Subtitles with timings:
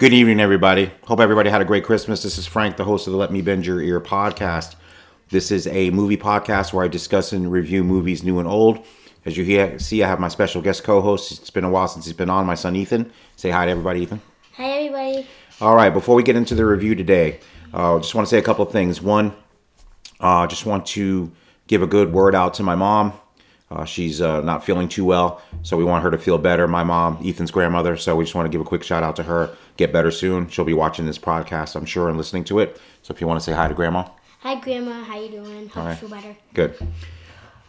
[0.00, 0.90] Good evening, everybody.
[1.04, 2.22] Hope everybody had a great Christmas.
[2.22, 4.74] This is Frank, the host of the Let Me Bend Your Ear podcast.
[5.28, 8.82] This is a movie podcast where I discuss and review movies new and old.
[9.26, 11.32] As you hear, see, I have my special guest co-host.
[11.32, 12.46] It's been a while since he's been on.
[12.46, 13.12] My son Ethan.
[13.36, 14.22] Say hi to everybody, Ethan.
[14.54, 15.26] Hi, everybody.
[15.60, 15.90] All right.
[15.90, 17.38] Before we get into the review today,
[17.74, 19.02] I uh, just want to say a couple of things.
[19.02, 19.34] One,
[20.18, 21.30] I uh, just want to
[21.66, 23.12] give a good word out to my mom.
[23.70, 26.66] Uh, she's uh, not feeling too well, so we want her to feel better.
[26.66, 29.22] My mom, Ethan's grandmother, so we just want to give a quick shout out to
[29.22, 29.56] her.
[29.80, 30.46] Get better soon.
[30.50, 32.78] She'll be watching this podcast, I'm sure, and listening to it.
[33.00, 34.06] So if you want to say hi to grandma.
[34.40, 35.02] Hi, grandma.
[35.04, 35.70] How you doing?
[35.70, 35.90] Hope right.
[35.92, 36.36] you feel better.
[36.52, 36.76] Good.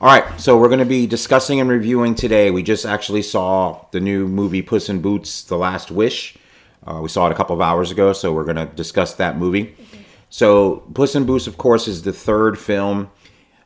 [0.01, 2.51] All right, so we're going to be discussing and reviewing today.
[2.51, 6.35] We just actually saw the new movie Puss in Boots: The Last Wish.
[6.85, 9.37] Uh, we saw it a couple of hours ago, so we're going to discuss that
[9.37, 9.67] movie.
[9.67, 10.01] Mm-hmm.
[10.29, 13.09] So, Puss in Boots, of course, is the third film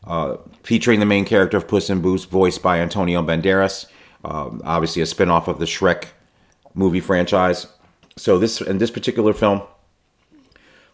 [0.03, 3.87] uh, featuring the main character of Puss in Boots, voiced by Antonio Banderas.
[4.23, 6.09] Um, obviously, a spin-off of the Shrek
[6.75, 7.65] movie franchise.
[8.17, 9.61] So this in this particular film,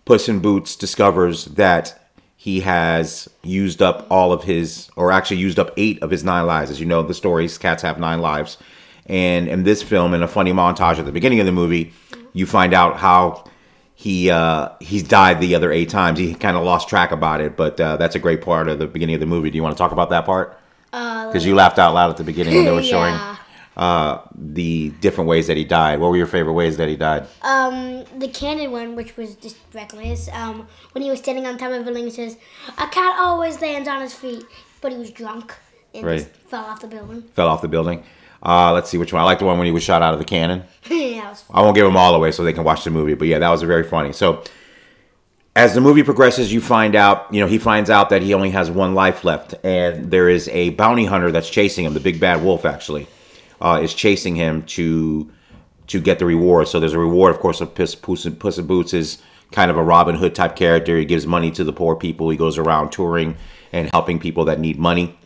[0.05, 1.99] Puss in Boots discovers that
[2.35, 6.47] he has used up all of his, or actually used up eight of his nine
[6.47, 6.71] lives.
[6.71, 8.57] As you know, the stories cats have nine lives,
[9.05, 11.93] and in this film, in a funny montage at the beginning of the movie,
[12.33, 13.43] you find out how
[13.93, 16.17] he uh, he's died the other eight times.
[16.17, 18.87] He kind of lost track about it, but uh, that's a great part of the
[18.87, 19.51] beginning of the movie.
[19.51, 20.57] Do you want to talk about that part?
[20.89, 23.37] Because uh, you laughed out loud at the beginning when they were showing yeah.
[23.77, 25.99] Uh, the different ways that he died.
[25.99, 27.25] What were your favorite ways that he died?
[27.41, 30.27] Um, the cannon one, which was just reckless.
[30.33, 32.37] Um, when he was standing on top of a building, it says,
[32.77, 34.43] "A cat always lands on his feet,"
[34.81, 35.55] but he was drunk
[35.93, 36.21] and right.
[36.47, 37.21] fell off the building.
[37.33, 38.03] Fell off the building.
[38.43, 39.21] Uh, let's see which one.
[39.21, 40.63] I like the one when he was shot out of the cannon.
[40.89, 43.39] yeah, I won't give them all away so they can watch the movie, but yeah,
[43.39, 44.13] that was very funny.
[44.13, 44.43] So,
[45.55, 48.49] as the movie progresses, you find out, you know, he finds out that he only
[48.51, 51.93] has one life left, and there is a bounty hunter that's chasing him.
[51.93, 53.07] The big bad wolf, actually,
[53.61, 55.31] uh, is chasing him to
[55.87, 56.67] to get the reward.
[56.67, 59.75] So there's a reward, of course, of Puss, Puss, Puss in Boots is kind of
[59.75, 60.97] a Robin Hood type character.
[60.97, 62.29] He gives money to the poor people.
[62.29, 63.35] He goes around touring
[63.73, 65.17] and helping people that need money.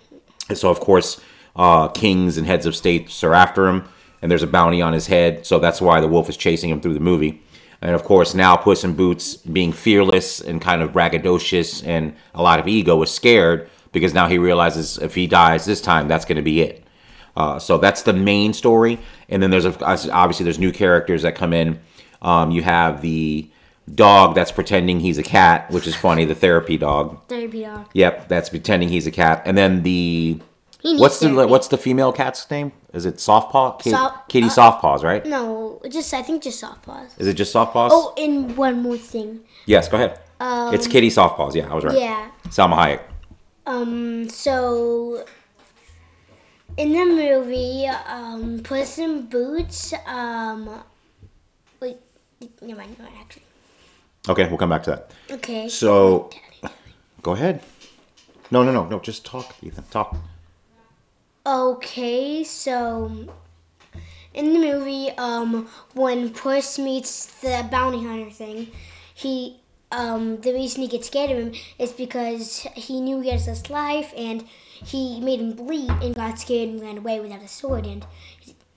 [0.49, 1.21] And so, of course,
[1.55, 3.87] uh, kings and heads of states are after him,
[4.21, 5.45] and there's a bounty on his head.
[5.45, 7.41] So that's why the wolf is chasing him through the movie.
[7.81, 12.41] And of course, now Puss in Boots, being fearless and kind of braggadocious and a
[12.41, 16.25] lot of ego, is scared because now he realizes if he dies this time, that's
[16.25, 16.84] going to be it.
[17.35, 18.99] Uh, so that's the main story.
[19.29, 21.79] And then there's a, obviously there's new characters that come in.
[22.21, 23.49] Um, you have the
[23.93, 26.25] dog that's pretending he's a cat, which is funny.
[26.25, 27.19] The therapy dog.
[27.27, 27.87] Therapy dog.
[27.93, 29.43] Yep, that's pretending he's a cat.
[29.45, 30.39] And then the
[30.81, 32.71] what's the what's the female cat's name?
[32.93, 33.79] Is it Softpaw?
[33.79, 35.25] Katie, Soft, Katie uh, Softpaws, right?
[35.25, 37.19] No, just I think just Softpaws.
[37.19, 37.89] Is it just Softpaws?
[37.91, 39.41] Oh, and one more thing.
[39.65, 40.19] Yes, go ahead.
[40.39, 41.53] Um, it's Kitty Softpaws.
[41.55, 41.97] Yeah, I was right.
[41.97, 42.31] Yeah.
[42.47, 43.01] Salma Hayek.
[43.65, 44.29] Um.
[44.29, 45.25] So.
[46.77, 50.69] In the movie, um, Puss in Boots, um,
[51.79, 51.97] wait,
[52.61, 53.43] never mind, never mind, actually.
[54.27, 55.11] Okay, we'll come back to that.
[55.31, 55.69] Okay.
[55.69, 56.29] So,
[57.21, 57.61] go ahead.
[58.51, 58.99] No, no, no, no.
[58.99, 59.85] Just talk, Ethan.
[59.89, 60.17] Talk.
[61.45, 63.25] Okay, so
[64.33, 68.67] in the movie, um, when Puss meets the bounty hunter thing,
[69.13, 69.61] he
[69.91, 73.69] um, the reason he gets scared of him is because he knew he has this
[73.69, 74.43] life and
[74.83, 78.05] he made him bleed and got scared and ran away without a sword and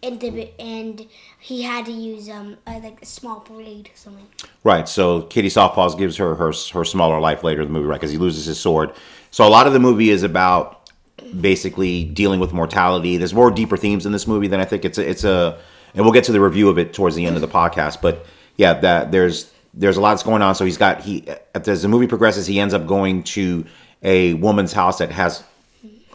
[0.00, 1.06] and the, and
[1.41, 4.26] he had to use um a, like a small blade or something.
[4.62, 4.88] Right.
[4.88, 8.00] So Kitty Softpaws gives her her her smaller life later in the movie, right?
[8.00, 8.92] Because he loses his sword.
[9.31, 10.91] So a lot of the movie is about
[11.41, 13.16] basically dealing with mortality.
[13.16, 15.59] There's more deeper themes in this movie than I think it's a, it's a,
[15.94, 18.00] and we'll get to the review of it towards the end of the podcast.
[18.00, 18.25] But
[18.56, 20.54] yeah, that there's there's a lot that's going on.
[20.54, 23.65] So he's got he as the movie progresses, he ends up going to
[24.03, 25.42] a woman's house that has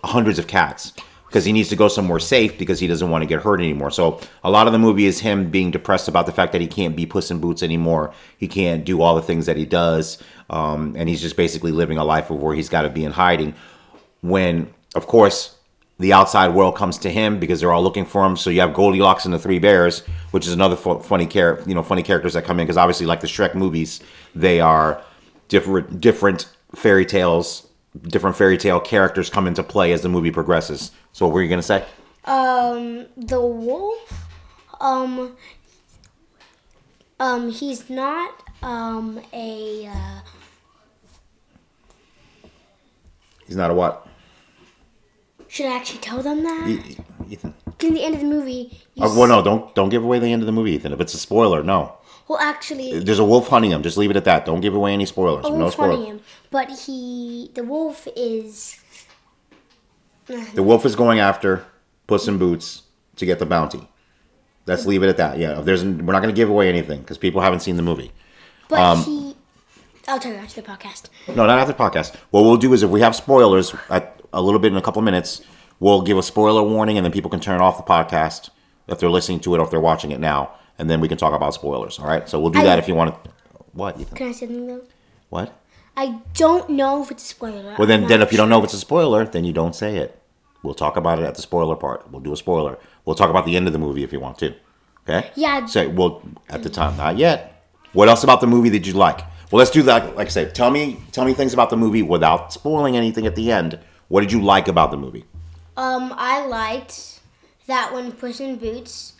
[0.03, 0.93] hundreds of cats
[1.27, 3.89] because he needs to go somewhere safe because he doesn't want to get hurt anymore.
[3.89, 6.67] So a lot of the movie is him being depressed about the fact that he
[6.67, 8.13] can't be Puss in Boots anymore.
[8.37, 11.97] He can't do all the things that he does, um, and he's just basically living
[11.97, 13.55] a life of where he's got to be in hiding.
[14.21, 15.57] When of course,
[15.99, 18.35] the outside world comes to him because they're all looking for him.
[18.35, 21.83] So you have Goldilocks and the Three Bears, which is another funny character, you know,
[21.83, 24.01] funny characters that come in because obviously, like the Shrek movies,
[24.35, 25.01] they are
[25.47, 27.67] different, different fairy tales,
[28.01, 30.92] different fairy tale characters come into play as the movie progresses.
[31.12, 31.86] So, what were you gonna say?
[32.25, 34.28] Um, the wolf,
[34.80, 35.36] um,
[37.19, 39.88] um, he's not um a.
[39.88, 40.19] Uh...
[43.45, 44.07] He's not a what?
[45.48, 46.95] Should I actually tell them that?
[47.30, 47.54] Ethan.
[47.81, 48.80] In the end of the movie.
[49.00, 50.94] Uh, well, no, don't don't give away the end of the movie, Ethan.
[50.94, 51.98] If it's a spoiler, no.
[52.27, 53.83] Well, actually, there's a wolf hunting him.
[53.83, 54.45] Just leave it at that.
[54.45, 55.43] Don't give away any spoilers.
[55.43, 55.95] No spoilers.
[55.97, 56.21] hunting him,
[56.51, 58.79] but he, the wolf is.
[60.25, 61.65] The wolf is going after
[62.07, 62.83] Puss in Boots
[63.17, 63.87] to get the bounty.
[64.65, 65.37] Let's leave it at that.
[65.37, 67.83] Yeah, if there's we're not going to give away anything because people haven't seen the
[67.83, 68.11] movie.
[68.69, 69.35] But Um, he.
[70.07, 71.09] I'll tell you after the podcast.
[71.27, 72.15] No, not after the podcast.
[72.31, 74.99] What we'll do is if we have spoilers at a little bit in a couple
[74.99, 75.41] of minutes,
[75.79, 78.49] we'll give a spoiler warning and then people can turn off the podcast
[78.87, 81.17] if they're listening to it or if they're watching it now, and then we can
[81.17, 81.99] talk about spoilers.
[81.99, 82.27] All right.
[82.27, 83.31] So we'll do I- that if you want to.
[83.73, 83.99] What?
[83.99, 84.15] Ethan?
[84.15, 84.81] Can I say something though?
[85.29, 85.59] What?
[85.97, 87.75] I don't know if it's a spoiler.
[87.77, 89.97] Well, then, then if you don't know if it's a spoiler, then you don't say
[89.97, 90.19] it.
[90.63, 92.09] We'll talk about it at the spoiler part.
[92.11, 92.77] We'll do a spoiler.
[93.05, 94.55] We'll talk about the end of the movie if you want to.
[95.07, 95.31] Okay?
[95.35, 95.65] Yeah.
[95.65, 97.63] Say well at the time, not yet.
[97.93, 99.19] What else about the movie did you like?
[99.51, 100.15] Well, let's do that.
[100.15, 103.35] Like I said, tell me, tell me things about the movie without spoiling anything at
[103.35, 103.77] the end.
[104.07, 105.25] What did you like about the movie?
[105.77, 107.19] Um, I liked
[107.67, 109.13] that when Puss in Boots,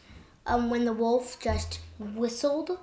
[0.46, 2.78] um, when the wolf just whistled,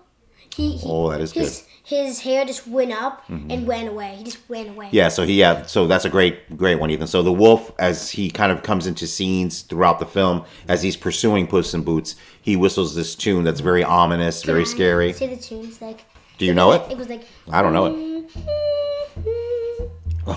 [0.54, 1.40] he, he Oh, that is Mm-hmm.
[1.40, 4.14] his his hair just went up and went away.
[4.18, 4.90] He just went away.
[4.92, 7.06] Yeah, so he yeah, so that's a great great one, Ethan.
[7.08, 10.96] So the wolf, as he kind of comes into scenes throughout the film, as he's
[10.96, 15.12] pursuing Puss in Boots, he whistles this tune that's very ominous, very I scary.
[15.12, 16.04] Say the tunes like.
[16.38, 16.90] Do you know it?
[16.90, 17.22] It was like.
[17.50, 18.30] I don't know it.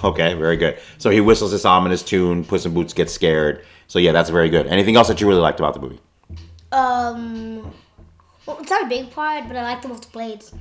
[0.04, 0.80] Okay, very good.
[0.98, 2.46] So he whistles this ominous tune.
[2.46, 3.64] Puss in Boots gets scared.
[3.88, 4.66] So yeah, that's very good.
[4.68, 6.00] Anything else that you really liked about the movie?
[6.74, 7.74] Um.
[8.46, 10.54] Well, it's not a big part, but I like the wolf's blades.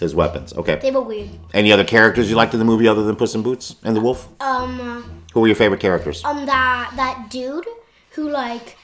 [0.00, 0.52] His weapons.
[0.54, 0.76] Okay.
[0.80, 1.28] They were weird.
[1.52, 4.00] Any other characters you liked in the movie other than Puss in Boots and the
[4.00, 4.28] wolf?
[4.40, 5.22] Um.
[5.32, 6.24] Who were your favorite characters?
[6.24, 6.46] Um.
[6.46, 7.66] That that dude
[8.12, 8.76] who like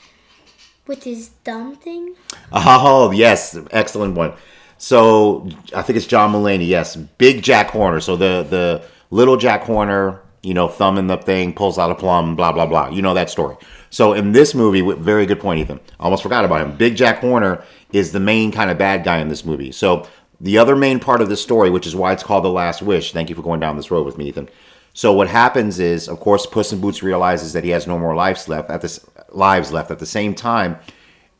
[0.86, 2.14] with his thumb thing.
[2.52, 4.34] Oh yes, excellent one.
[4.78, 6.68] So I think it's John Mulaney.
[6.68, 8.00] Yes, Big Jack Horner.
[8.00, 11.94] So the the little Jack Horner, you know, thumb in the thing, pulls out a
[11.94, 12.88] plum, blah blah blah.
[12.88, 13.56] You know that story.
[13.90, 15.80] So in this movie, very good point, Ethan.
[15.98, 16.76] Almost forgot about him.
[16.76, 19.72] Big Jack Horner is the main kind of bad guy in this movie.
[19.72, 20.06] So
[20.40, 23.12] the other main part of the story, which is why it's called The Last Wish.
[23.12, 24.48] Thank you for going down this road with me, Ethan.
[24.92, 28.14] So what happens is, of course, Puss in Boots realizes that he has no more
[28.14, 28.70] lives left.
[28.70, 29.90] At this lives left.
[29.90, 30.78] At the same time,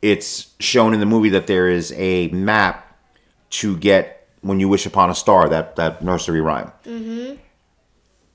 [0.01, 2.97] it's shown in the movie that there is a map
[3.51, 7.35] to get when you wish upon a star that that nursery rhyme mm-hmm.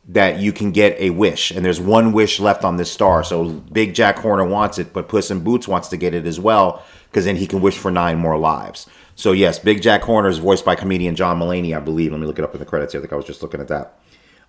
[0.09, 3.23] That you can get a wish and there's one wish left on this star.
[3.23, 6.41] So big jack horner wants it but puss in boots wants to get it as
[6.41, 8.89] well because then he can wish for nine more lives.
[9.15, 12.11] So yes big jack horner is voiced by comedian john Mulaney, i believe.
[12.11, 13.01] Let me look it up in the credits here.
[13.01, 13.99] I think i was just looking at that.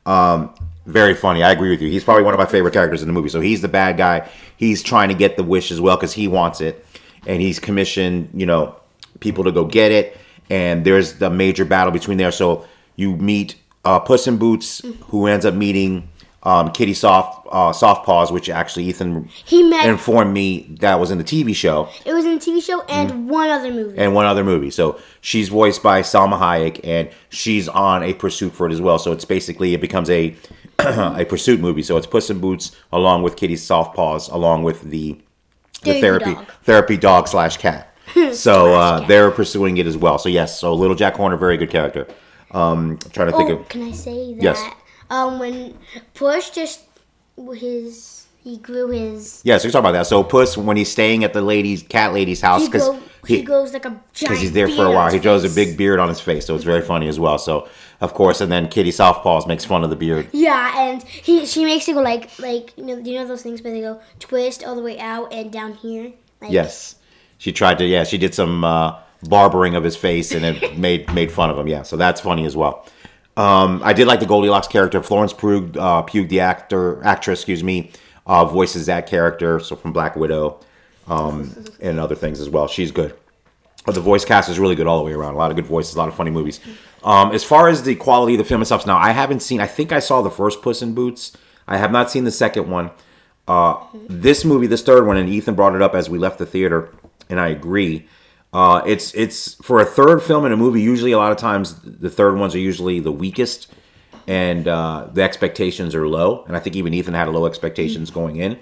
[0.06, 0.54] Um,
[0.86, 1.44] very funny.
[1.44, 1.90] I agree with you.
[1.90, 3.30] He's probably one of my favorite characters in the movie.
[3.30, 4.30] So he's the bad guy.
[4.58, 6.86] He's trying to get the wish as well because he wants it.
[7.26, 8.76] And he's commissioned you know
[9.20, 10.18] people to go get it.
[10.50, 12.32] And there's the major battle between there.
[12.32, 12.66] So
[12.96, 16.10] you meet uh, puss in boots who ends up meeting
[16.44, 19.88] um, kitty soft uh, soft paws which actually ethan He met.
[19.88, 23.10] informed me that was in the tv show it was in a TV show and
[23.12, 23.28] Mm-hmm.
[23.30, 23.98] one other movie.
[23.98, 24.70] and one other movie.
[24.72, 29.00] So she's voiced by Salma Hayek, and she's on a pursuit for it as well.
[29.00, 30.36] So it's basically it becomes a
[30.80, 31.84] a pursuit movie.
[31.84, 35.18] So it's Puss in Boots along with Kitty Softpaws, along with the
[35.84, 36.52] the Therapy therapy dog.
[36.64, 37.96] therapy dog slash cat.
[38.34, 40.18] So uh, they're pursuing it as well.
[40.18, 42.08] So yes, so Little Jack Horner, very good character.
[42.54, 44.44] Um, I'm trying to think Oh, of can I say that?
[44.44, 44.74] Yes.
[45.10, 45.78] Um, when
[46.14, 46.82] Puss just
[47.56, 49.58] his he grew his yeah.
[49.58, 50.08] So you're talking about that.
[50.08, 53.42] So Puss, when he's staying at the lady's cat lady's house, he, because go, he,
[53.42, 55.12] goes like a because he's there for a while.
[55.12, 57.38] He draws a big beard on his face, so it's very funny as well.
[57.38, 57.70] So
[58.02, 60.28] of course, and then Kitty Softpaws makes fun of the beard.
[60.34, 63.62] Yeah, and he she makes it go like like you know you know those things
[63.62, 66.12] where they go twist all the way out and down here.
[66.42, 66.96] Like, Yes,
[67.38, 67.86] she tried to.
[67.86, 69.00] Yeah, she did some uh,
[69.30, 71.68] barbering of his face, and it made made fun of him.
[71.68, 72.86] Yeah, so that's funny as well.
[73.36, 75.02] Um, I did like the Goldilocks character.
[75.02, 77.92] Florence Pugh, uh, Pugh the actor, actress, excuse me,
[78.28, 79.60] uh, voices that character.
[79.60, 80.60] So from Black Widow,
[81.08, 82.68] um, and other things as well.
[82.68, 83.16] She's good.
[83.86, 85.34] But the voice cast is really good all the way around.
[85.34, 86.60] A lot of good voices, a lot of funny movies.
[87.04, 89.60] Um, as far as the quality of the film itself, now I haven't seen.
[89.60, 91.36] I think I saw the first Puss in Boots.
[91.68, 92.92] I have not seen the second one.
[93.46, 93.76] Uh,
[94.08, 96.94] this movie, this third one, and Ethan brought it up as we left the theater,
[97.30, 98.08] and I agree.
[98.54, 100.82] Uh, it's it's for a third film in a movie.
[100.82, 103.72] Usually, a lot of times, the third ones are usually the weakest,
[104.28, 106.44] and uh, the expectations are low.
[106.46, 108.60] And I think even Ethan had low expectations going in,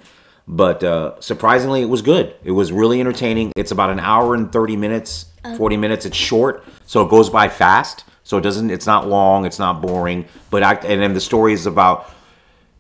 [0.48, 2.34] but uh, surprisingly, it was good.
[2.44, 3.52] It was really entertaining.
[3.58, 5.26] It's about an hour and thirty minutes,
[5.58, 6.06] forty minutes.
[6.06, 8.06] It's short, so it goes by fast.
[8.24, 8.70] So it doesn't.
[8.70, 9.46] It's not long.
[9.46, 10.26] It's not boring.
[10.50, 12.10] But I, and then the story is about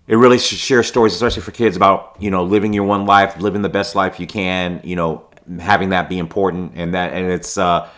[0.07, 3.61] it really shares stories, especially for kids, about you know living your one life, living
[3.61, 4.81] the best life you can.
[4.83, 5.25] You know,
[5.59, 7.89] having that be important, and that and it's uh,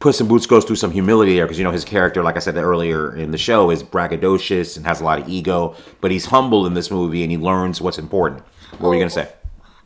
[0.00, 2.40] Puss in Boots goes through some humility there because you know his character, like I
[2.40, 6.26] said earlier in the show, is braggadocious and has a lot of ego, but he's
[6.26, 8.42] humble in this movie and he learns what's important.
[8.78, 9.32] What were you gonna say?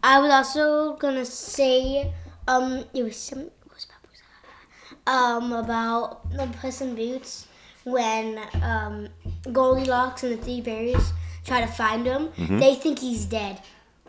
[0.02, 2.12] I was also gonna say
[2.46, 5.12] um it was some what was that?
[5.12, 7.46] um about the Puss in Boots
[7.84, 9.08] when um
[9.52, 11.12] Goldilocks and the three bears
[11.44, 12.28] try to find him.
[12.28, 12.58] Mm-hmm.
[12.58, 13.60] They think he's dead.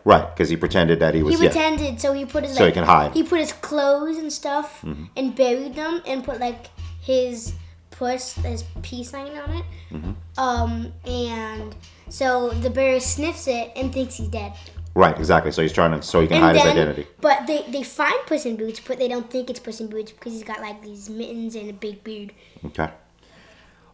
[0.04, 1.34] Right, because he pretended that he He was.
[1.40, 1.48] yeah.
[1.50, 3.12] pretended, so he put his So he can hide.
[3.12, 5.04] He put his clothes and stuff Mm-hmm.
[5.16, 6.66] and buried them and put like
[7.02, 7.52] his
[7.90, 9.64] puss his peace sign on it.
[9.92, 10.12] Mm-hmm.
[10.40, 11.74] Um, and
[12.08, 14.52] so the bear sniffs it and thinks he's dead.
[14.94, 15.52] Right, exactly.
[15.52, 17.06] So he's trying to, so he can And hide then, his identity.
[17.20, 20.10] but they they find Puss in Boots, but they don't think it's Puss in Boots
[20.12, 22.32] because he's got like these mittens and a big beard.
[22.64, 22.88] Okay.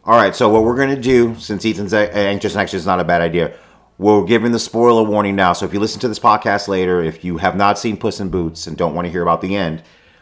[0.05, 0.33] All right.
[0.35, 3.53] So what we're gonna do, since Ethan's anxious and actually it's not a bad idea,
[3.97, 5.53] we're giving the spoiler warning now.
[5.53, 8.29] So if you listen to this podcast later, if you have not seen Puss in
[8.29, 9.81] Boots and don't want to hear about the end,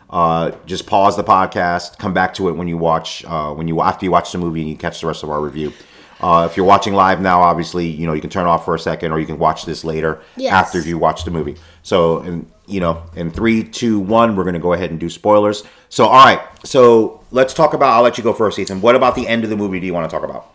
[0.10, 3.82] uh, just pause the podcast, come back to it when you watch, uh, when you
[3.82, 5.74] after you watch the movie and you catch the rest of our review.
[6.22, 8.80] Uh, if you're watching live now, obviously, you know you can turn off for a
[8.80, 10.54] second, or you can watch this later Yes.
[10.54, 11.58] after you watch the movie.
[11.84, 15.64] So, in you know, in three, two, one, we're gonna go ahead and do spoilers.
[15.90, 16.40] So, all right.
[16.64, 17.90] So let's talk about.
[17.92, 18.80] I'll let you go first, Ethan.
[18.80, 19.80] What about the end of the movie?
[19.82, 20.54] Do you want to talk about?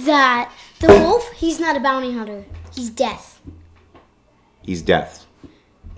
[0.00, 2.44] That the wolf, he's not a bounty hunter.
[2.74, 3.40] He's death.
[4.62, 5.26] He's death.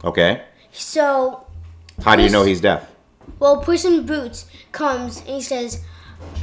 [0.04, 0.42] Okay.
[0.72, 1.46] So
[2.02, 2.90] How do you know he's death?
[3.38, 5.84] Well, Puss in Boots comes and he says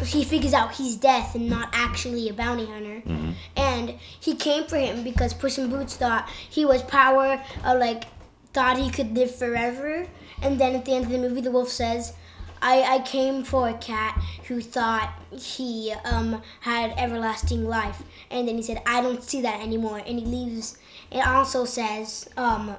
[0.04, 3.02] he figures out he's death and not actually a bounty hunter.
[3.06, 3.32] Mm-hmm.
[3.56, 8.06] And he came for him because Puss in Boots thought he was power, or like
[8.54, 10.08] thought he could live forever.
[10.42, 12.14] And then at the end of the movie, the wolf says,
[12.62, 18.04] I, I came for a cat who thought he um, had everlasting life.
[18.30, 20.02] And then he said, I don't see that anymore.
[20.06, 20.78] And he leaves.
[21.12, 22.76] It also says, um,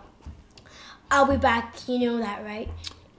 [1.11, 1.89] I'll be back.
[1.89, 2.69] You know that, right?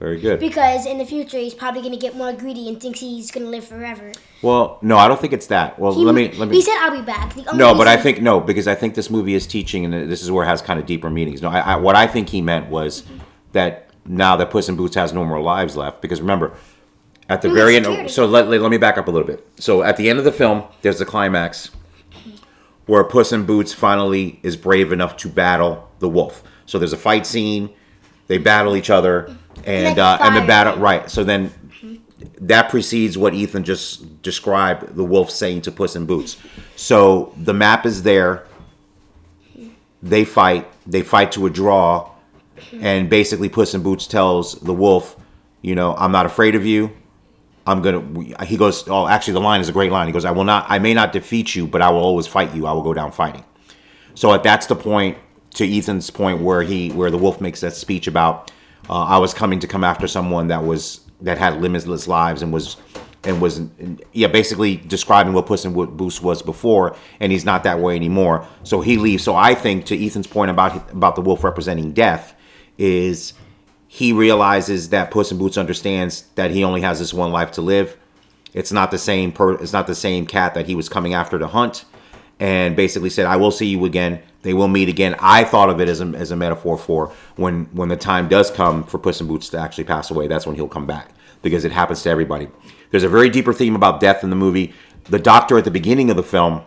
[0.02, 0.40] Very good.
[0.40, 3.44] Because in the future, he's probably going to get more greedy and thinks he's going
[3.44, 4.10] to live forever.
[4.42, 5.78] Well, no, I don't think it's that.
[5.78, 6.56] Well, He, let me let me.
[6.56, 9.34] He said, "I'll be back." No, but I think no because I think this movie
[9.34, 11.40] is teaching, and this is where it has kind of deeper meanings.
[11.40, 13.04] No, I, I, what I think he meant was
[13.52, 16.52] that now that Puss in Boots has no more lives left, because remember,
[17.28, 18.10] at the He very end.
[18.10, 19.46] So let, let, let me back up a little bit.
[19.58, 21.70] So at the end of the film, there's the climax
[22.86, 26.42] where Puss in Boots finally is brave enough to battle the wolf.
[26.66, 27.70] So there's a fight scene.
[28.26, 31.10] They battle each other, and uh, and the battle right.
[31.10, 31.52] So then
[32.40, 36.38] that precedes what Ethan just described the wolf saying to Puss in Boots.
[36.76, 38.46] So the map is there.
[40.02, 40.68] They fight.
[40.86, 42.11] They fight to a draw,
[42.80, 45.16] and basically Puss in Boots tells the wolf,
[45.62, 46.92] "You know, I'm not afraid of you.
[47.66, 48.02] I'm gonna."
[48.44, 50.66] He goes, "Oh, actually, the line is a great line." He goes, "I will not.
[50.68, 52.66] I may not defeat you, but I will always fight you.
[52.66, 53.44] I will go down fighting."
[54.14, 55.18] So that's the point
[55.54, 58.50] to Ethan's point where he where the wolf makes that speech about
[58.88, 62.52] uh, I was coming to come after someone that was that had limitless lives and
[62.52, 62.76] was
[63.24, 63.60] and was
[64.12, 68.46] yeah basically describing what Puss in Boots was before and he's not that way anymore.
[68.64, 69.22] So he leaves.
[69.22, 72.34] So I think to Ethan's point about about the wolf representing death
[72.82, 73.32] is
[73.86, 77.62] he realizes that Puss in Boots understands that he only has this one life to
[77.62, 77.96] live.
[78.52, 81.38] It's not the same per it's not the same cat that he was coming after
[81.38, 81.84] to hunt
[82.40, 84.20] and basically said, "I will see you again.
[84.42, 87.66] They will meet again." I thought of it as a, as a metaphor for when
[87.72, 90.26] when the time does come for Puss in Boots to actually pass away.
[90.26, 91.10] That's when he'll come back
[91.40, 92.48] because it happens to everybody.
[92.90, 94.74] There's a very deeper theme about death in the movie.
[95.04, 96.62] The doctor at the beginning of the film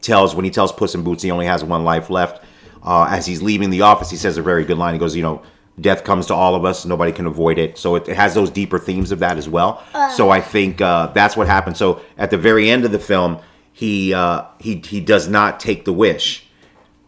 [0.00, 2.42] tells when he tells Puss in Boots he only has one life left.
[2.86, 4.94] Uh, as he's leaving the office, he says a very good line.
[4.94, 5.42] He goes, "You know."
[5.78, 6.86] Death comes to all of us.
[6.86, 7.76] Nobody can avoid it.
[7.76, 9.84] So it, it has those deeper themes of that as well.
[10.14, 11.76] so I think uh, that's what happened.
[11.76, 13.40] So at the very end of the film,
[13.74, 16.46] he uh, he he does not take the wish,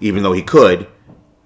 [0.01, 0.87] even though he could,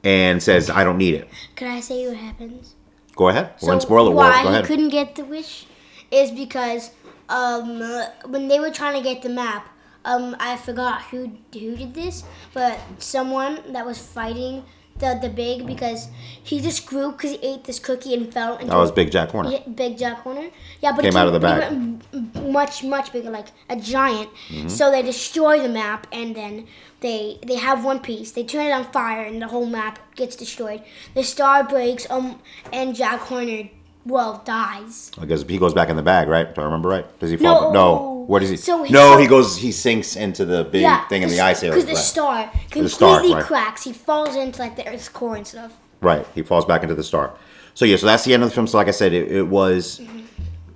[0.02, 2.74] and says, "I don't need it." Can I say what happens?
[3.14, 3.54] Go ahead.
[3.62, 4.10] We're in So spoiler.
[4.10, 5.66] Why he couldn't get the wish
[6.10, 6.90] is because
[7.28, 9.68] um, uh, when they were trying to get the map,
[10.04, 14.64] um, I forgot who who did this, but someone that was fighting
[14.98, 16.08] the the big because
[16.42, 19.30] he just grew because he ate this cookie and fell into That was Big Jack
[19.30, 19.58] Horner.
[19.74, 20.50] Big Jack Horner.
[20.80, 21.58] Yeah, but Came it out of the bag.
[21.72, 24.28] went m- m- much, much bigger, like a giant.
[24.48, 24.68] Mm-hmm.
[24.68, 26.66] So they destroy the map, and then
[27.00, 28.32] they they have one piece.
[28.32, 30.82] They turn it on fire, and the whole map gets destroyed.
[31.14, 32.40] The star breaks, um,
[32.72, 33.70] and Jack Horner,
[34.04, 35.10] well, dies.
[35.18, 36.54] I guess he goes back in the bag, right?
[36.54, 37.18] Do I remember right?
[37.18, 37.72] Does he fall?
[37.72, 37.80] No.
[37.80, 38.06] fall?
[38.06, 38.11] No.
[38.32, 38.56] Where does he?
[38.56, 39.58] So he- no, so- he goes.
[39.58, 41.74] He sinks into the big thing in the ice area.
[41.74, 43.44] Because the star completely star, right.
[43.44, 43.84] cracks.
[43.84, 45.74] He falls into like the Earth's core and stuff.
[46.00, 46.26] Right.
[46.34, 47.34] He falls back into the star.
[47.74, 47.96] So yeah.
[47.98, 48.66] So that's the end of the film.
[48.66, 50.00] So like I said, it, it was.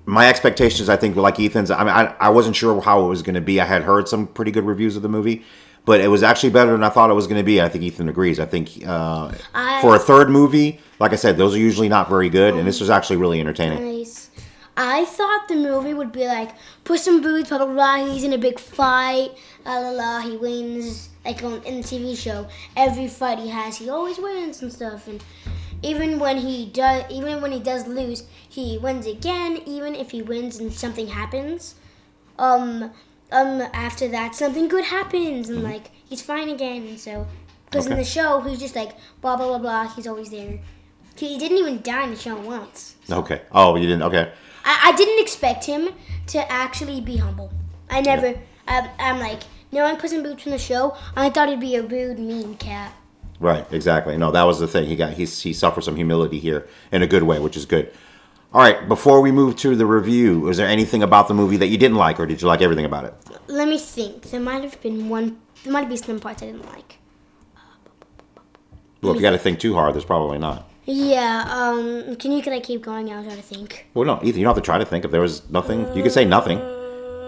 [0.04, 1.70] My expectations, I think, were like Ethan's.
[1.70, 3.58] I mean, I, I wasn't sure how it was going to be.
[3.58, 5.42] I had heard some pretty good reviews of the movie,
[5.86, 7.62] but it was actually better than I thought it was going to be.
[7.62, 8.38] I think Ethan agrees.
[8.38, 12.10] I think uh, I- for a third movie, like I said, those are usually not
[12.10, 13.82] very good, and this was actually really entertaining.
[13.82, 14.25] Nice.
[14.76, 16.50] I thought the movie would be like
[16.84, 18.06] Puss in Boots, blah blah blah.
[18.12, 19.30] He's in a big fight,
[19.64, 20.20] la la la.
[20.20, 22.46] He wins like on in the TV show.
[22.76, 25.08] Every fight he has, he always wins and stuff.
[25.08, 25.24] And
[25.82, 29.62] even when he does, even when he does lose, he wins again.
[29.64, 31.76] Even if he wins and something happens,
[32.38, 32.92] um,
[33.32, 36.98] um, after that something good happens and like he's fine again.
[36.98, 37.26] So
[37.64, 38.92] Because in the show, he's just like
[39.22, 39.88] blah blah blah blah.
[39.94, 40.58] He's always there.
[41.16, 42.96] He didn't even die in the show once.
[43.10, 43.40] Okay.
[43.50, 44.02] Oh, you didn't.
[44.02, 44.32] Okay.
[44.66, 45.90] I, I didn't expect him
[46.26, 47.50] to actually be humble.
[47.88, 48.38] I never.
[48.66, 50.96] I'm, I'm like knowing Puss in Boots from the show.
[51.16, 52.92] I thought he'd be a rude, mean cat.
[53.38, 54.16] Right, exactly.
[54.16, 54.86] No, that was the thing.
[54.86, 57.92] He got he's, he suffered some humility here in a good way, which is good.
[58.52, 61.66] All right, before we move to the review, was there anything about the movie that
[61.66, 63.14] you didn't like, or did you like everything about it?
[63.48, 64.30] Let me think.
[64.30, 65.38] There might have been one.
[65.62, 66.98] There might be some parts I didn't like.
[69.02, 70.68] Well, if you got to think too hard, there's probably not.
[70.86, 71.44] Yeah.
[71.48, 72.16] Um.
[72.16, 73.12] Can you can I keep going?
[73.12, 73.86] I'll try to think.
[73.94, 75.04] Well, no, Ethan, you don't have to try to think.
[75.04, 76.58] If there was nothing, you could say nothing.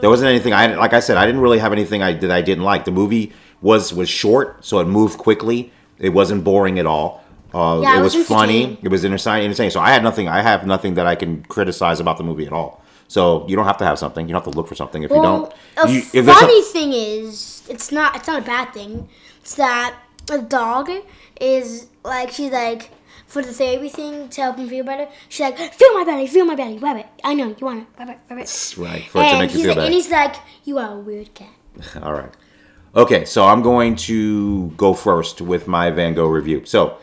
[0.00, 0.52] There wasn't anything.
[0.52, 2.84] I like I said, I didn't really have anything I that I didn't like.
[2.84, 5.72] The movie was was short, so it moved quickly.
[5.98, 7.24] It wasn't boring at all.
[7.52, 8.78] Uh, Yeah, it it was, was funny.
[8.82, 9.46] It was entertaining.
[9.46, 9.70] entertaining.
[9.72, 10.28] So I had nothing.
[10.28, 12.84] I have nothing that I can criticize about the movie at all.
[13.08, 14.28] So you don't have to have something.
[14.28, 15.02] You don't have to look for something.
[15.02, 18.14] If you don't, a you, if funny some- thing is, it's not.
[18.14, 19.08] It's not a bad thing.
[19.40, 19.96] It's that
[20.30, 20.90] a dog
[21.40, 22.90] is like she's like
[23.28, 25.06] for the therapy thing to help him feel better.
[25.28, 27.06] She's like, feel my belly, feel my belly, rub it.
[27.22, 28.74] I know you want it, rub it, rub it.
[28.78, 29.86] right for it to And make you he's feel like, better.
[29.86, 31.50] and he's like, you are a weird cat.
[32.02, 32.32] All right.
[32.96, 36.64] Okay, so I'm going to go first with my Van Gogh review.
[36.64, 36.96] So,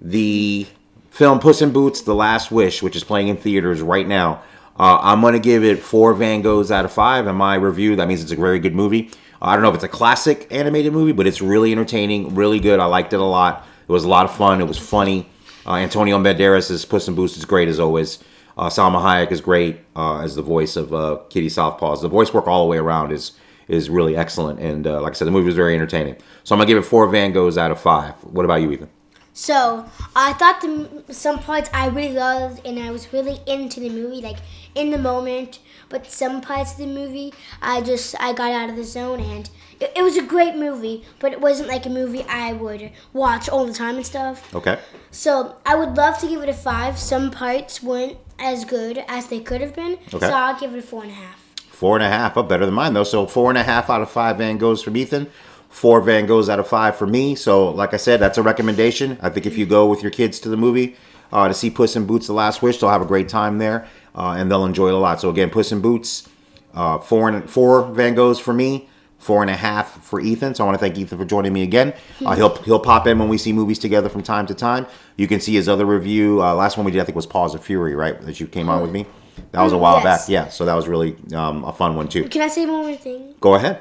[0.00, 0.66] the
[1.10, 4.42] film Puss in Boots: The Last Wish, which is playing in theaters right now,
[4.78, 7.26] uh, I'm going to give it four Van Goghs out of five.
[7.26, 9.10] In my review, that means it's a very good movie.
[9.40, 12.80] I don't know if it's a classic animated movie, but it's really entertaining, really good.
[12.80, 13.66] I liked it a lot.
[13.88, 14.60] It was a lot of fun.
[14.60, 15.28] It was funny.
[15.66, 18.18] Uh, Antonio Banderas as Puss in Boots is great as always.
[18.56, 22.00] Uh, Salma Hayek is great uh, as the voice of uh, Kitty Softpaws.
[22.00, 23.32] The voice work all the way around is
[23.68, 26.16] is really excellent, and uh, like I said, the movie was very entertaining.
[26.44, 28.14] So I'm gonna give it four Van Goghs out of five.
[28.22, 28.88] What about you, Ethan?
[29.32, 33.90] So I thought the some parts I really loved and I was really into the
[33.90, 34.38] movie, like
[34.74, 35.58] in the moment.
[35.88, 39.48] But some parts of the movie, I just I got out of the zone and
[39.78, 43.48] it, it was a great movie, but it wasn't like a movie I would watch
[43.48, 44.52] all the time and stuff.
[44.54, 44.78] Okay.
[45.10, 46.98] So I would love to give it a five.
[46.98, 50.26] Some parts weren't as good as they could have been, Okay.
[50.26, 51.36] so I'll give it a four and a half.
[51.70, 53.04] Four and a half, up better than mine though.
[53.04, 55.28] So four and a half out of five Van Goghs from Ethan.
[55.68, 57.34] Four Van Goghs out of five for me.
[57.34, 59.18] So like I said, that's a recommendation.
[59.22, 60.96] I think if you go with your kids to the movie
[61.32, 63.86] uh, to see Puss in Boots: The Last Wish, they'll have a great time there,
[64.16, 65.20] uh, and they'll enjoy it a lot.
[65.20, 66.28] So again, Puss in Boots,
[66.74, 68.88] uh, four and four Van Goghs for me.
[69.18, 70.54] Four and a half for Ethan.
[70.54, 71.94] So I want to thank Ethan for joining me again.
[72.24, 74.86] Uh, he'll he'll pop in when we see movies together from time to time.
[75.16, 76.40] You can see his other review.
[76.42, 78.20] Uh, last one we did, I think, was Paws of Fury, right?
[78.20, 79.06] That you came on with me.
[79.52, 80.04] That was a while Yes.
[80.04, 80.28] back.
[80.28, 80.48] Yeah.
[80.48, 82.28] So that was really um, a fun one too.
[82.28, 83.34] Can I say one more thing?
[83.40, 83.80] Go ahead.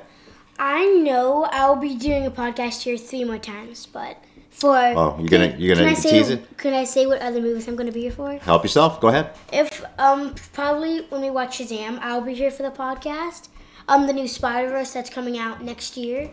[0.58, 4.17] I know I'll be doing a podcast here three more times, but
[4.56, 6.58] for Oh, you're gonna- you're gonna can I say, tease it?
[6.58, 8.32] Can I say what other movies I'm gonna be here for?
[8.38, 9.00] Help yourself.
[9.02, 9.32] Go ahead.
[9.52, 13.50] If um probably when we watch Shazam, I'll be here for the podcast.
[13.88, 16.32] Um, the new Spider Verse that's coming out next year.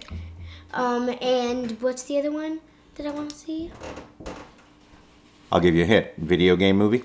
[0.72, 2.60] Um, and what's the other one
[2.94, 3.70] that I want to see?
[5.50, 6.06] I'll give you a hint.
[6.16, 7.04] Video game movie.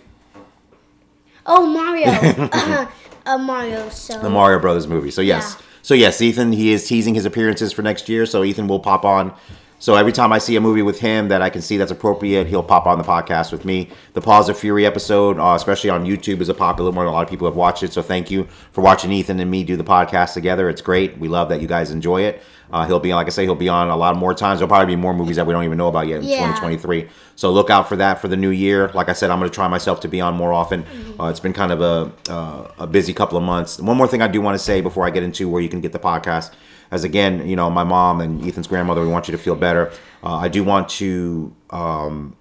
[1.46, 2.08] Oh, Mario.
[3.26, 3.90] uh, Mario.
[3.90, 5.12] So The Mario Brothers movie.
[5.12, 5.56] So yes.
[5.58, 5.66] Yeah.
[5.82, 6.52] So yes, Ethan.
[6.54, 8.26] He is teasing his appearances for next year.
[8.26, 9.34] So Ethan will pop on.
[9.80, 12.48] So every time I see a movie with him that I can see that's appropriate,
[12.48, 13.90] he'll pop on the podcast with me.
[14.14, 17.06] The Paws of Fury episode, uh, especially on YouTube, is a popular one.
[17.06, 17.94] A lot of people have watched it.
[17.94, 20.68] So thank you for watching Ethan and me do the podcast together.
[20.68, 21.20] It's great.
[21.20, 22.42] We love that you guys enjoy it.
[22.72, 24.60] Uh, he'll be like I say, he'll be on a lot more times.
[24.60, 26.38] There'll probably be more movies that we don't even know about yet in Yeah.
[26.38, 27.08] 2023.
[27.36, 28.90] So look out for that for the new year.
[28.96, 30.86] Like I said, I'm going to try myself to be on more often.
[31.20, 33.80] Uh, it's been kind of a uh, a busy couple of months.
[33.80, 35.82] One more thing I do want to say before I get into where you can
[35.82, 36.52] get the podcast,
[36.92, 39.92] as again, you know, my mom and Ethan's grandmother, we want you to feel better.
[40.24, 41.54] Uh, I do want to.
[41.70, 42.36] Um,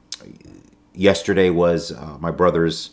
[0.94, 2.90] yesterday was uh, my brother's.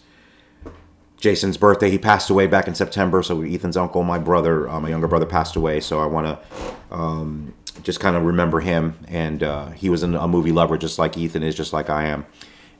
[1.18, 1.90] Jason's birthday.
[1.90, 3.24] He passed away back in September.
[3.24, 5.80] So Ethan's uncle, my brother, uh, my younger brother, passed away.
[5.80, 9.00] So I want to um, just kind of remember him.
[9.08, 12.08] And uh, he was in a movie lover, just like Ethan is, just like I
[12.08, 12.26] am.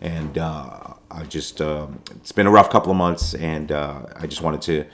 [0.02, 4.28] And uh, I just um, it's been a rough couple of months, and uh, I
[4.28, 4.86] just wanted to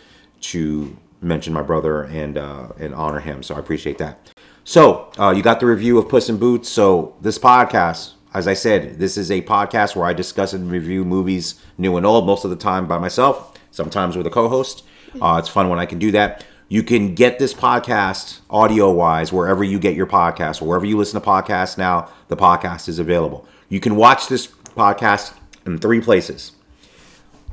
[0.42, 3.44] to mention my brother and uh, and honor him.
[3.44, 4.32] So I appreciate that.
[4.64, 6.70] So uh, you got the review of Puss in Boots.
[6.70, 11.04] So this podcast, as I said, this is a podcast where I discuss and review
[11.04, 14.84] movies, new and old, most of the time by myself, sometimes with a co-host.
[15.20, 16.46] Uh, it's fun when I can do that.
[16.68, 21.20] You can get this podcast audio wise wherever you get your podcast wherever you listen
[21.20, 22.12] to podcasts now.
[22.28, 23.48] The podcast is available.
[23.70, 25.34] You can watch this podcast
[25.66, 26.52] in three places.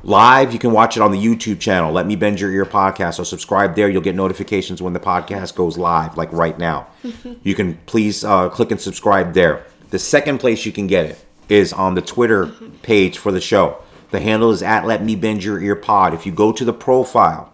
[0.07, 1.91] Live, you can watch it on the YouTube channel.
[1.91, 3.15] Let me bend your ear podcast.
[3.15, 3.89] So subscribe there.
[3.89, 6.87] You'll get notifications when the podcast goes live, like right now.
[7.43, 9.65] you can please uh, click and subscribe there.
[9.89, 12.47] The second place you can get it is on the Twitter
[12.83, 13.83] page for the show.
[14.11, 16.13] The handle is at Let Me Bend Your Ear Pod.
[16.13, 17.51] If you go to the profile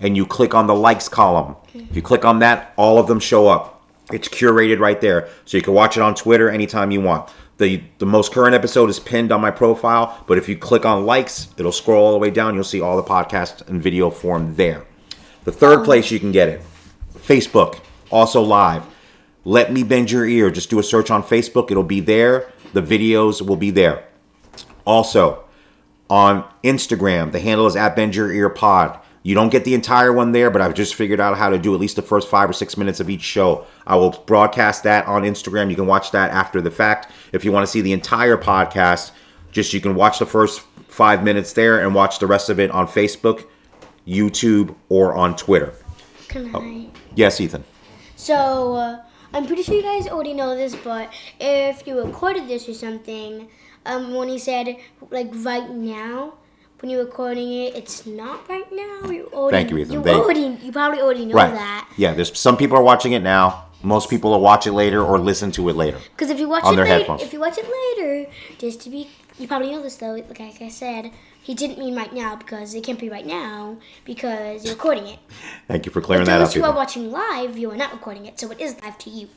[0.00, 3.20] and you click on the likes column, if you click on that, all of them
[3.20, 3.70] show up.
[4.12, 7.30] It's curated right there, so you can watch it on Twitter anytime you want.
[7.58, 11.06] The the most current episode is pinned on my profile, but if you click on
[11.06, 12.54] likes, it'll scroll all the way down.
[12.54, 14.84] You'll see all the podcast and video form there.
[15.44, 16.62] The third um, place you can get it,
[17.14, 17.78] Facebook,
[18.10, 18.82] also live.
[19.44, 20.50] Let me bend your ear.
[20.50, 21.70] Just do a search on Facebook.
[21.70, 22.50] It'll be there.
[22.72, 24.04] The videos will be there.
[24.86, 25.44] Also,
[26.10, 28.98] on Instagram, the handle is at Bend Your Ear Pod.
[29.24, 31.74] You don't get the entire one there, but I've just figured out how to do
[31.74, 33.66] at least the first five or six minutes of each show.
[33.86, 35.70] I will broadcast that on Instagram.
[35.70, 37.10] You can watch that after the fact.
[37.32, 39.12] If you want to see the entire podcast,
[39.50, 42.70] just you can watch the first five minutes there and watch the rest of it
[42.70, 43.46] on Facebook,
[44.06, 45.72] YouTube, or on Twitter.
[46.28, 46.88] Can I?
[47.14, 47.64] Yes, Ethan.
[48.16, 51.10] So uh, I'm pretty sure you guys already know this, but
[51.40, 53.48] if you recorded this or something,
[53.86, 54.76] um, when he said
[55.10, 56.34] like right now,
[56.84, 59.10] when you're recording it, it's not right now.
[59.10, 59.92] You already, Thank you, Ethan.
[59.94, 61.50] You They- already, you probably already know Right.
[61.54, 61.88] that.
[61.96, 63.64] Yeah, there's some people are watching it now.
[63.82, 65.96] Most people will watch it later or listen to it later.
[66.14, 67.22] Because if you watch On it their later, headphones.
[67.22, 70.12] if you watch it later, just to be, you probably know this though.
[70.12, 74.62] Like I said, he didn't mean right now because it can't be right now because
[74.66, 75.20] you're recording it.
[75.68, 76.54] Thank you for clearing that those up.
[76.54, 76.76] who are Ethan.
[76.76, 79.28] watching live, you are not recording it, so it is live to you.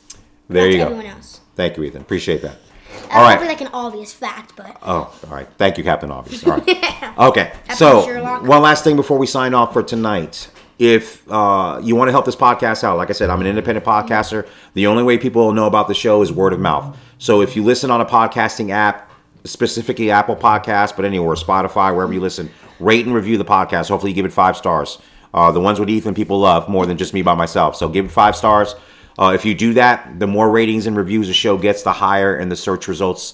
[0.49, 0.83] There not you to go.
[0.83, 1.39] Everyone else.
[1.55, 2.01] Thank you, Ethan.
[2.01, 2.57] Appreciate that.
[3.05, 3.36] Uh, All right.
[3.38, 5.47] Probably like an obvious fact, but Oh, all right.
[5.57, 6.45] Thank you, Captain Obvious.
[6.45, 7.03] All right.
[7.17, 7.51] Okay.
[7.75, 8.43] So, Sherlock.
[8.43, 10.49] one last thing before we sign off for tonight.
[10.77, 13.83] If uh, you want to help this podcast out, like I said, I'm an independent
[13.86, 14.47] podcaster.
[14.75, 16.95] The only way people know about the show is word of mouth.
[17.17, 19.10] So, if you listen on a podcasting app,
[19.43, 23.89] specifically Apple Podcasts, but anywhere, Spotify, wherever you listen, rate and review the podcast.
[23.89, 24.99] Hopefully, you give it five stars.
[25.33, 27.75] Uh, the ones with Ethan, people love more than just me by myself.
[27.75, 28.75] So, give it five stars.
[29.19, 32.38] Uh, if you do that, the more ratings and reviews the show gets, the higher
[32.38, 33.34] in the search results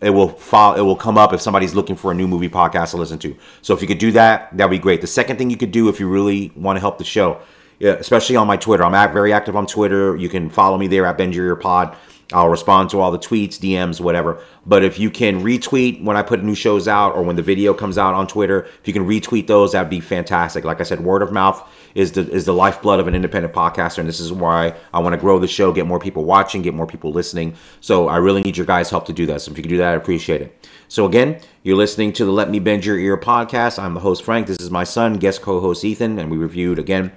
[0.00, 2.90] it will follow it will come up if somebody's looking for a new movie podcast
[2.90, 3.36] to listen to.
[3.62, 5.00] So if you could do that that'd be great.
[5.00, 7.40] The second thing you could do if you really want to help the show
[7.78, 10.16] yeah, especially on my twitter i'm act- very active on twitter.
[10.16, 11.96] You can follow me there at your pod.
[12.32, 14.42] I'll respond to all the tweets dms whatever.
[14.64, 17.74] But if you can retweet when i put new shows out or when the video
[17.74, 20.64] comes out on twitter if you can retweet those that'd be fantastic.
[20.64, 23.98] Like i said word of mouth is the is the lifeblood of an independent podcaster
[23.98, 26.74] and this is why I want to grow the show, get more people watching, get
[26.74, 27.54] more people listening.
[27.80, 29.42] So I really need your guys' help to do that.
[29.42, 30.68] So if you can do that, I appreciate it.
[30.88, 33.78] So again, you're listening to the Let Me Bend Your Ear podcast.
[33.78, 34.46] I'm the host Frank.
[34.46, 37.12] This is my son, guest co-host Ethan, and we reviewed again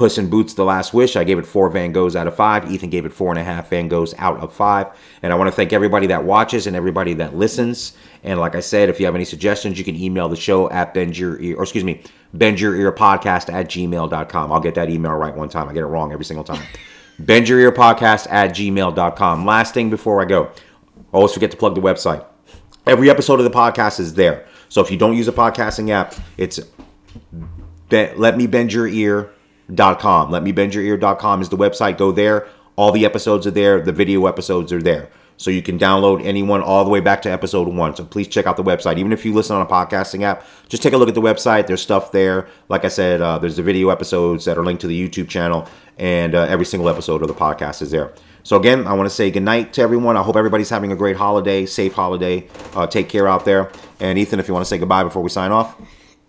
[0.00, 1.14] Puss in Boots: The Last Wish.
[1.14, 2.72] I gave it four Van Goghs out of five.
[2.72, 4.86] Ethan gave it four and a half Van Goghs out of five.
[5.22, 7.92] And I want to thank everybody that watches and everybody that listens.
[8.22, 10.92] And like I said, if you have any suggestions, you can email the show at
[10.92, 12.02] bend your ear, or excuse me,
[12.34, 14.52] bend your ear podcast at gmail.com.
[14.52, 15.68] I'll get that email right one time.
[15.68, 16.62] I get it wrong every single time.
[17.18, 19.46] bend your ear podcast at gmail.com.
[19.46, 20.50] Last thing before I go,
[21.12, 22.24] always forget to plug the website.
[22.86, 24.46] Every episode of the podcast is there.
[24.68, 26.60] So if you don't use a podcasting app, it's
[27.88, 29.30] be- let me bend your ear
[29.70, 30.30] ear.com.
[30.30, 31.98] Let me bend your ear.com is the website.
[31.98, 32.48] Go there.
[32.76, 33.80] All the episodes are there.
[33.80, 35.10] The video episodes are there.
[35.40, 37.96] So you can download anyone all the way back to episode one.
[37.96, 38.98] So please check out the website.
[38.98, 41.66] Even if you listen on a podcasting app, just take a look at the website.
[41.66, 42.46] There's stuff there.
[42.68, 45.66] Like I said, uh, there's the video episodes that are linked to the YouTube channel,
[45.96, 48.12] and uh, every single episode of the podcast is there.
[48.42, 50.18] So again, I want to say goodnight to everyone.
[50.18, 52.46] I hope everybody's having a great holiday, safe holiday.
[52.74, 53.72] Uh, take care out there.
[53.98, 55.74] And Ethan, if you want to say goodbye before we sign off.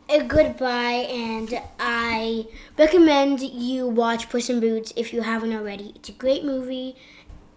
[0.07, 2.45] a goodbye, and I
[2.77, 5.91] recommend you watch Puss in Boots if you haven't already.
[5.95, 6.95] It's a great movie.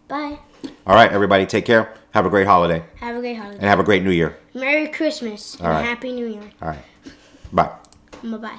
[0.08, 0.38] Bye.
[0.86, 1.94] All right, everybody, take care.
[2.12, 3.56] Have a great holiday Have a great holiday.
[3.58, 4.36] and have a great new year.
[4.54, 5.84] Merry Christmas and All right.
[5.84, 6.50] Happy New Year.
[6.62, 6.84] All right.
[7.52, 7.70] Bye.
[8.22, 8.58] Bye bye.